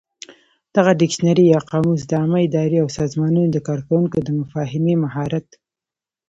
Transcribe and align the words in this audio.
دغه 0.75 0.91
ډکشنري 0.99 1.45
یا 1.53 1.59
قاموس 1.69 2.01
د 2.05 2.11
عامه 2.19 2.39
ادارې 2.47 2.77
او 2.83 2.87
سازمانونو 2.99 3.49
د 3.51 3.57
کارکوونکو 3.67 4.17
د 4.23 4.29
مفاهمې 4.39 4.95
مهارت 5.03 5.47